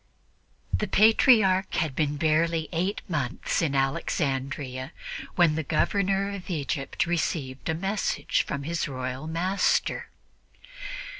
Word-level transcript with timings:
The 0.73 0.87
Patriarch 0.87 1.75
had 1.75 1.95
been 1.95 2.17
barely 2.17 2.67
eight 2.71 3.03
months 3.07 3.61
in 3.61 3.75
Alexandria 3.75 4.93
when 5.35 5.53
the 5.53 5.61
Governor 5.61 6.31
of 6.33 6.49
Egypt 6.49 7.05
received 7.05 7.69
a 7.69 7.75
message 7.75 8.41
from 8.41 8.63
his 8.63 8.87
royal 8.87 9.27
master. 9.27 10.09